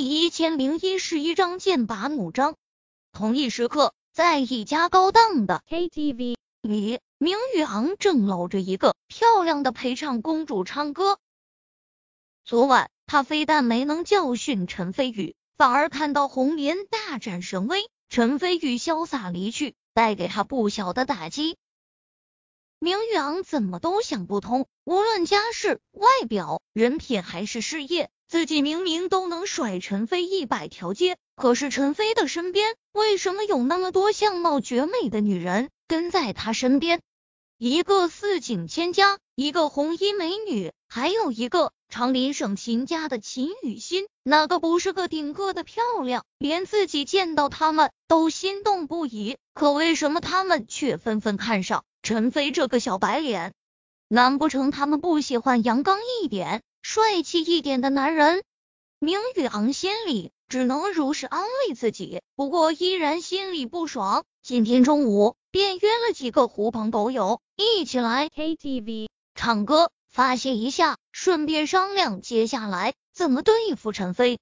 [0.00, 2.56] 第一千零一十一章剑拔弩张。
[3.12, 11.18] 同一时刻，在一家高档的 KTV 里，明宇昂正搂着一个漂亮的陪唱公主唱歌。
[12.46, 21.58] 昨晚，他非但没能教训陈飞宇，反而看到红莲大展神威，陈飞宇潇洒离去，带给他不小的打击。
[22.78, 37.00] 明宇昂怎么都想不通，无论家世、外表、人品还是事业，自己明明都能甩陈飞一百条街，可是陈飞的身边为什么有那么多相貌绝美的女人跟在他身边？
[37.58, 46.24] 一个四锦千家，一个红衣美女，还有一个长林省秦家的秦雨欣，哪个不是个顶个的漂亮？
[46.38, 51.82] 连自己见到他们都心动不已，可为什么他们却纷纷看上？
[52.04, 53.54] 陈飞这个小白脸，
[54.06, 58.42] 难不成他们不喜欢阳刚一点、帅气一点的男人？
[58.98, 64.24] 明宇昂心里只能如实安慰自己，不过依然心里不爽。
[64.42, 74.38] 今天中午便约了几个狐朋狗友一起来 KTV 唱歌发泄一下，顺便商量接下来怎么对付陈飞。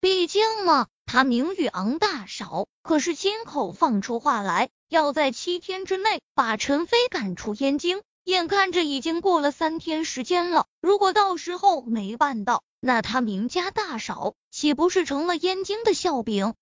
[0.00, 4.68] 毕竟嘛，他明宇昂大嫂可是亲口放出话来。
[4.88, 16.54] 要在七天之内把陈飞赶出燕京，眼看着已经过了三天时间了，如果到时候没办到，那他明家大嫂岂不是成了燕京的笑柄？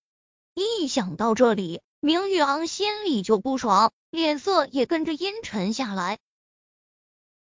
[0.55, 6.17] 一想到这里，明玉昂心里就不爽，脸色也跟着阴沉下来。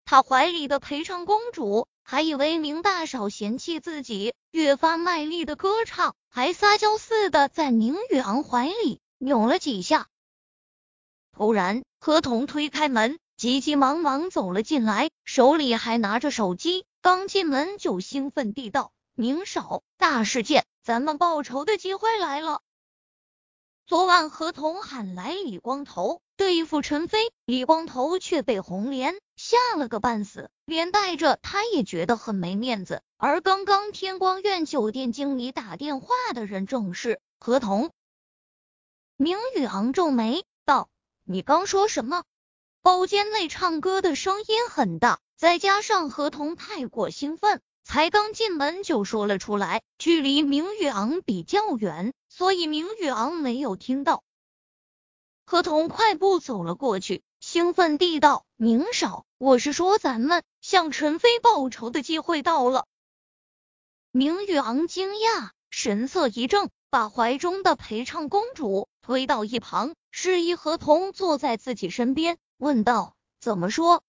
[0.05, 10.08] 他怀里的陪唱公主还以为明大嫂嫌弃自己，越发卖力的歌唱，还撒娇似的在明玉昂怀里扭了几下。
[11.30, 16.84] 突然，何童推开门，急急忙忙走了进来，手里还拿着手机。
[17.00, 22.62] 刚进门就兴奋地道：“明少，大事件，咱们报仇的机会来了！”
[23.86, 33.05] 昨晚何童喊来李光头对付陈飞，李光头却被红莲吓了个半死，连带着他也觉得很没面子。
[33.18, 37.92] 而刚刚天光苑酒店经理打电话的人正是何童。
[39.17, 40.89] 明宇昂皱眉道。
[41.30, 42.24] 你刚说什么？
[42.89, 49.83] 包间内唱歌的声音很大，再加上何童太过兴奋，才刚进门就说了出来。
[49.99, 54.23] 距离明玉昂比较远，所以明玉昂没有听到。
[55.45, 62.87] 何童快步走了过去，兴奋地道：“明少，我是说咱们向陈飞报仇的机会到了。”
[64.13, 69.95] 明玉昂惊讶，神色一怔，把怀中的陪唱公主推到一旁。
[70.11, 74.02] 示意何童坐在自己身边，问道：“怎么说？”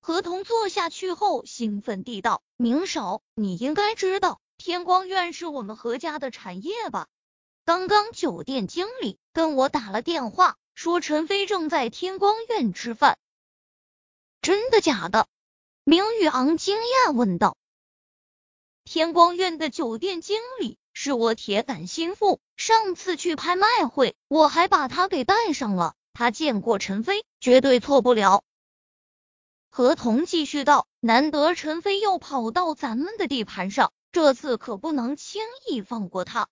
[0.00, 7.08] 何童坐下去后，兴奋地道：“明少，你应该知道天光苑是我们何家的产业吧？
[7.64, 13.18] 刚刚酒店经理跟我打了电话，说陈飞正在天光苑吃饭。
[14.40, 15.26] 真的假的？”
[15.84, 17.56] 明宇昂惊讶问道。
[18.84, 20.78] 天光苑的酒店经理。
[21.00, 25.94] 是我铁杆心腹，上次去拍卖会，我还把他给带上了。
[26.18, 28.42] 他见过陈飞，绝对错不了。
[29.70, 36.48] 何童继续道：“难得陈飞又跑到咱们的地盘上，这次可不能轻易放过他。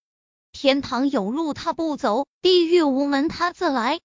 [0.52, 3.98] 天堂有路他不走，地狱无门他自来。”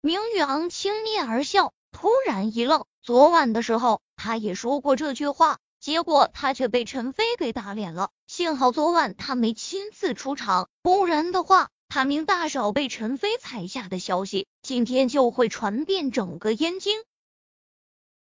[0.00, 2.86] 明宇昂轻蔑而笑，突然一愣。
[3.02, 5.58] 昨晚的时候，他也说过这句话。
[5.80, 17.02] 结果他却被陈飞给打脸了，幸好昨晚他没亲自出场，不然的话，他明大嫂被陈飞踩下的消息，今天就会传遍整个燕京。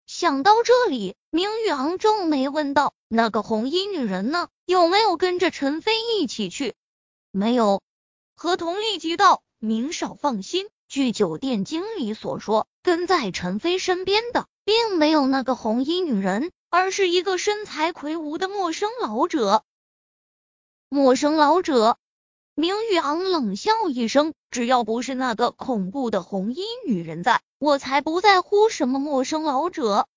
[0.07, 4.49] 想到这里，明玉昂皱眉问道：“那个红衣女人呢？
[4.65, 6.73] 有没有跟着陈飞一起去？”
[7.29, 7.83] 没有。
[8.35, 19.63] 何童立即道：“明少放心，据酒店经理所说，跟在陈飞身边的并没有那个红衣女人。”而是一个身材魁梧的陌生老者。
[20.87, 21.97] 陌生老者，
[22.61, 30.07] 明玉昂冷笑一声：“只要不是那个恐怖的红衣女人在，我才不在乎什么陌生老者。”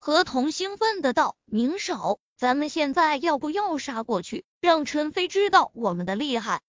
[0.00, 6.62] 何童兴奋的道：“明少，咱们现在要不要杀过去，让陈飞知道我们的厉害？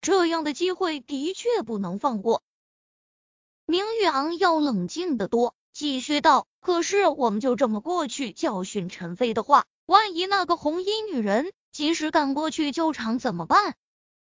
[0.00, 2.44] 这样的机会的确不能放过。”
[3.66, 5.56] 明玉昂要冷静的多。
[5.72, 13.74] 继续道，可是我们就这么过去教训陈飞的话，万一那个红衣女人及时赶过去救场怎么办？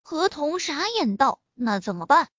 [0.07, 2.29] 何童傻眼道，那怎么办？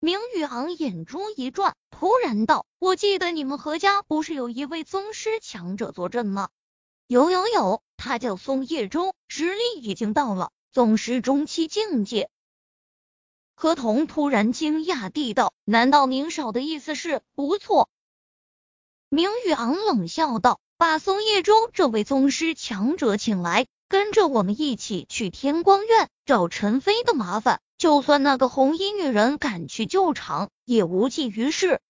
[0.00, 6.50] 明宇昂眼珠一转，突然道，我记得你们何家不是有一位宗师强者坐镇吗？
[7.06, 12.28] 有有有，他叫松叶舟，实力已经到了宗师中期境界。
[13.54, 17.88] 何童突然惊讶地道：“难道明少的意思是不错？”
[19.08, 27.60] 明宇昂冷笑道：“把松叶舟这位宗师强者请来，跟着我们一起去天光院找陈飞的麻烦。
[27.78, 31.80] 就算那个红衣女人赶去救场，也无济于事。”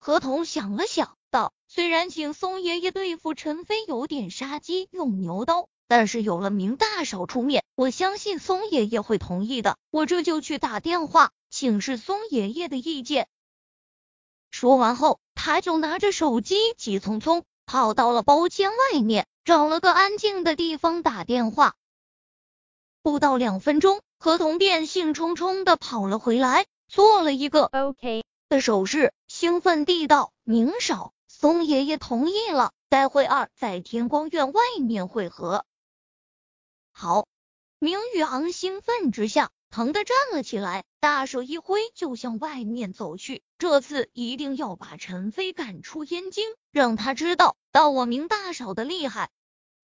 [0.00, 9.76] 何童想了想，道：“虽然请松爷爷对付陈飞有点杀机，用牛刀。”但是有了明大少出面，我相信松爷爷会同意的。
[9.90, 13.28] 我这就去打电话请示松爷爷的意见。
[14.50, 21.74] 说完后，他就拿着手机，急匆匆跑到了包间外面，找了个安静的地方打电话。
[23.00, 35.64] 不到两分钟，何童便兴冲冲的跑了回来，做了一个 OK 的手势，兴奋地道：“明少，松爷爷同意了，待会儿在天光院外面会合。”
[36.92, 37.26] 好，
[37.78, 43.42] 明宇昂兴奋之下，疼的站了起来，大手一挥就向外面走去。
[43.56, 49.30] 这次一定要把陈飞赶出燕京，让他知道到我明大少的厉害。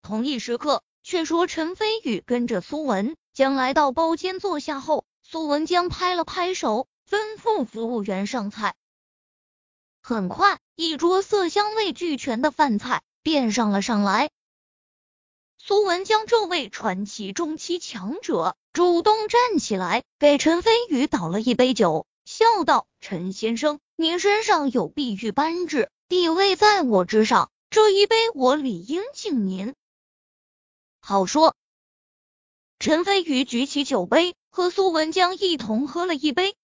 [0.03, 8.75] 同一时刻，却说陈飞宇跟着苏文江来到包间坐下后，苏文江拍了拍手，吩咐服务员上菜。
[10.03, 14.31] 很快，一桌色香味俱全的饭菜便上了上来。
[15.59, 29.75] 苏文江这位传奇中期强者主动站起来，给陈飞宇倒了一杯酒，笑道：“陈先生，您身上有碧玉扳指，地位在我之上，这一杯我理应敬您。”
[31.01, 31.55] 好说。
[32.79, 36.55] 陈飞宇举起酒杯，和苏文江一同喝了一杯。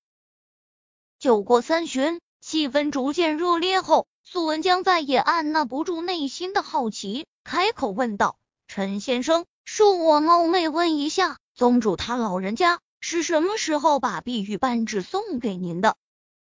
[1.18, 8.36] 酒过三巡，气氛逐渐热烈后，苏文江再也按捺不住内心的好奇，开口问道。
[8.68, 15.96] 陈先生，恕我冒昧问一下，宗主他老人家是什么时候把碧玉扳指送给您的？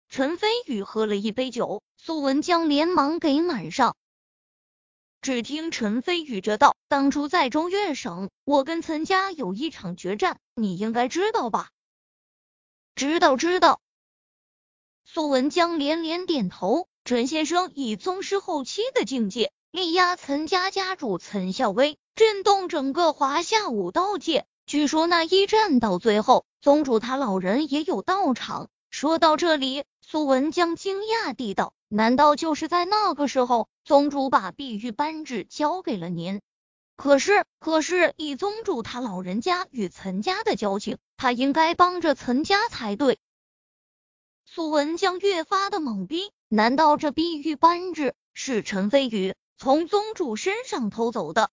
[0.10, 3.96] 陈飞宇喝了一杯酒，苏文江连忙给满上。
[5.26, 11.70] 只听陈飞宇这道：“当初在中越省，我跟岑家有一场决战，你应该知道吧？”
[12.94, 13.82] 知道，知道。
[15.04, 16.88] 苏文江连连点头。
[17.06, 19.52] 陈先生以宗师后期的境界。
[19.72, 24.46] 力压岑家家主岑孝威，震动整个华夏武道界。
[24.68, 28.70] 据说那一战到最后，宗主他老人也有到场。
[28.92, 36.42] 说到这里，苏文江惊讶地道：“难道就是在那个时候，宗主把碧玉扳指交给了您？
[36.96, 43.20] 可是，可是以宗主他老人家与岑家的交情，他应该帮着岑家才对。”
[44.46, 49.36] 苏文江越发的懵逼，难道这碧玉扳指是陈飞宇？
[49.58, 51.50] 从宗主身上偷走的，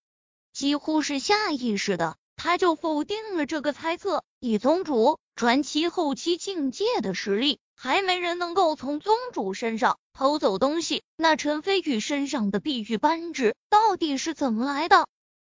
[0.52, 4.24] 几乎是下意识的，他就否定了这个猜测。
[4.38, 11.02] 以宗主传奇后期境界的实力，还没人能够从宗主身上偷走东西。
[11.16, 15.08] 那陈飞宇身上的碧玉扳指到底是怎么来的？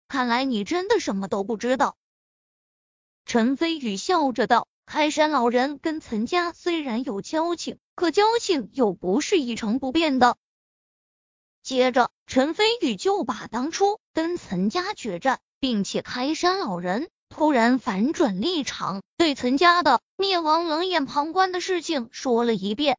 [0.08, 1.96] 看来你真的什么都不知道。
[3.24, 10.36] 陈飞宇笑着道：“开山老人跟岑家虽然有交情，可交情又不是一成不变的。”
[11.64, 22.98] 接着，陈飞宇就把当初跟岑家决战，并且开山老人突然反转立场，对岑家的灭亡冷眼旁观的事情说了一遍。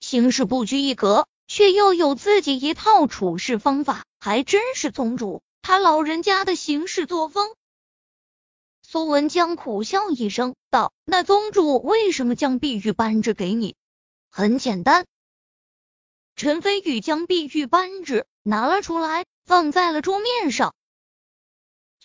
[0.00, 7.54] 行事不拘一格，却又有自己一套处事方法，还真是宗主他老人家的行事作风。
[8.82, 13.76] 苏文江苦笑一声，道：“那宗主为什么将碧玉扳指给你？
[14.30, 15.06] 很简单。”
[16.36, 20.74] 陈飞宇将碧玉扳指拿了出来，放在了桌面上。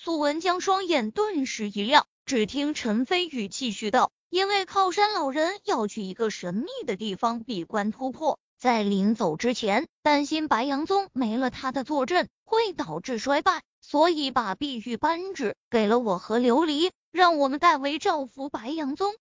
[0.03, 19.13] 苏文江双眼顿时一亮，只听陈飞宇继续道：“因为靠山老人要去一个神秘的地方闭关突破，在临走之前，担心白羊宗没了他的坐镇会导致衰败，所以把碧玉扳指给了我和琉璃，让我们代为照拂白羊宗。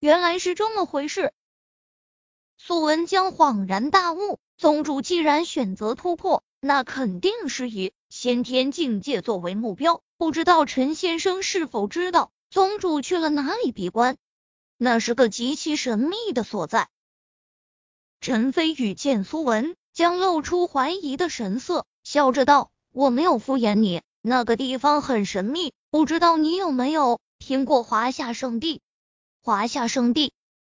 [0.00, 1.32] 原来是这么回事。”
[2.60, 10.02] 苏文江恍然大悟，宗主既然选择突破，那肯定是以先天境界作为目标。
[10.18, 14.16] 不知道陈先生是否知道，宗主去了哪里闭关？
[14.76, 16.88] 那是个极其神秘的所在。
[18.20, 28.80] 陈飞宇见苏文江露出怀疑的神色，笑着道：“我没有敷衍你，那个地方很神秘，不知道你有没有听过华夏圣地？
[29.40, 30.32] 华夏圣地。”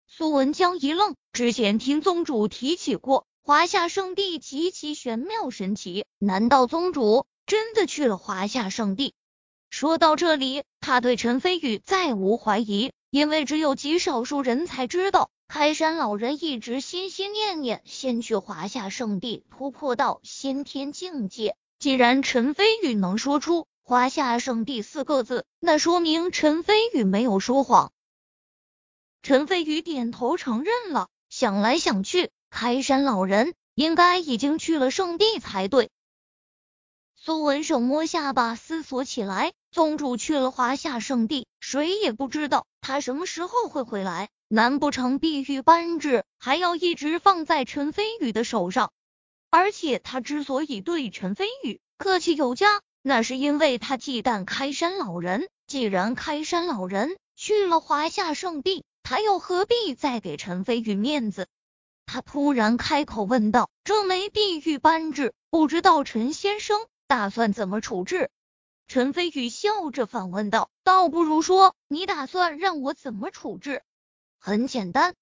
[0.08, 9.14] 苏文江一愣，之前听宗主提起过华夏圣地极其玄妙神奇，难道宗主真的去了华夏圣地？
[9.70, 21.54] 说到这里，他对陈飞宇再无怀疑，因为只有极少数人才知道，开山老人一直心心念念先去华夏圣地突破到先天境界。
[21.78, 27.92] 既然陈飞宇能说出“华夏圣地”四个字，那说明陈飞宇没有说谎。
[29.22, 35.90] 陈飞宇点头承认了，想来想去，开山老人应该已经去了圣地才对。
[37.14, 39.52] 苏文胜摸下巴，思索起来。
[39.70, 44.30] 宗主去了华夏圣地，谁也不知道他什么时候会回来。
[44.48, 48.90] 难不成碧玉扳指还要一直放在陈飞宇的手上？
[49.50, 55.46] 而且他之所以对陈飞宇客气有加，那是因为他忌惮开山老人。
[55.66, 61.48] 既然开山老人去了华夏圣地，他又何必再给陈飞宇面子？
[62.06, 68.30] 他突然开口问道：“这枚碧玉扳指，不知道陈先生打算怎么处置？”
[68.88, 73.82] 陈飞宇笑着反问道：“倒不如说，你打算让我怎么处置？”
[74.38, 75.14] 很简单。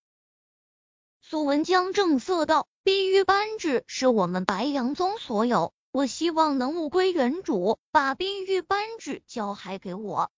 [1.20, 2.68] 苏文江正色道。
[2.84, 10.30] 碧玉扳指是我们白羊宗所有，我希望能物归原主，把碧玉扳指交还给我，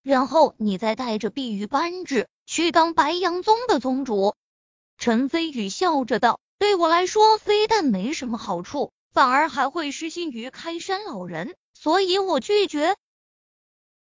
[0.00, 4.36] 然后你再带着碧玉扳指去当白羊宗的宗主。
[5.04, 12.96] 陈飞宇笑着道：“对我来说，非但没什么好处，反而还会失信于开山老人，所以我拒绝。”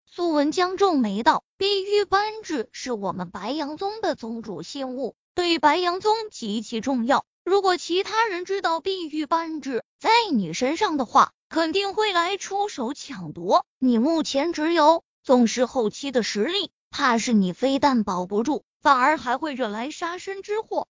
[0.04, 7.24] 苏文江皱眉道：“碧玉扳指是我们白羊宗的宗主信物。”对白羊宗极其重要。
[7.46, 13.64] 如果其他人知道碧玉扳指在你身上的话，肯定会来出手抢夺。
[13.78, 20.88] 你目前只有宗师后期的实力，怕是你非但保不住，反而还会惹来杀身之祸。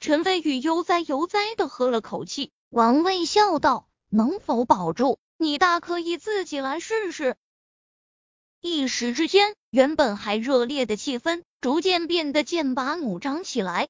[0.00, 7.36] 陈飞宇悠哉悠哉的喝了口气，王卫笑道：“能否保住，你大可以自己来试试。”
[8.60, 13.86] 一时之间，原本还热烈的气氛逐渐变得剑拔弩张起来。